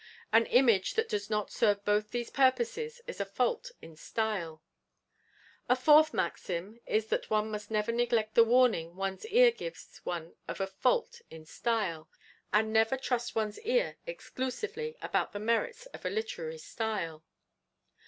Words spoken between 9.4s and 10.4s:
gives one